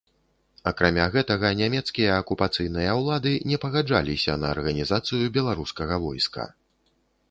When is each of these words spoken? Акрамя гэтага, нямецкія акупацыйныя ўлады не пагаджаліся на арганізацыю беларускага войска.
Акрамя 0.69 1.05
гэтага, 1.15 1.51
нямецкія 1.59 2.17
акупацыйныя 2.23 2.97
ўлады 3.03 3.37
не 3.53 3.63
пагаджаліся 3.69 4.41
на 4.45 4.53
арганізацыю 4.57 5.25
беларускага 5.41 6.05
войска. 6.13 6.53